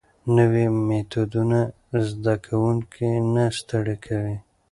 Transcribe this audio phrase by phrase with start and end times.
[0.35, 1.61] نوي میتودونه
[2.07, 4.35] زده کوونکي نه ستړي کوي.